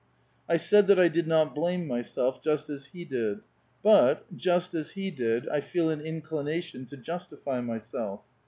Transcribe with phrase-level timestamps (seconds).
[0.49, 3.41] I said that 1 did not blame myself, just as he did.
[3.83, 8.21] But, just as he did, I feel an inclination to justify myself.